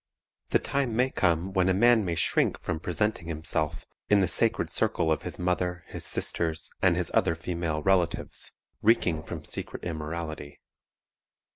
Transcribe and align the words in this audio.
The 0.49 0.57
time 0.57 0.95
may 0.95 1.11
come 1.11 1.53
when 1.53 1.69
a 1.69 1.75
man 1.75 2.03
may 2.03 2.15
shrink 2.15 2.59
from 2.59 2.79
presenting 2.79 3.27
himself 3.27 3.85
in 4.09 4.19
the 4.19 4.27
sacred 4.27 4.71
circle 4.71 5.11
of 5.11 5.21
his 5.21 5.37
mother, 5.37 5.83
his 5.89 6.03
sisters, 6.03 6.71
and 6.81 6.95
his 6.95 7.11
other 7.13 7.35
female 7.35 7.83
relatives, 7.83 8.51
reeking 8.81 9.21
from 9.21 9.43
secret 9.45 9.83
immorality. 9.83 10.59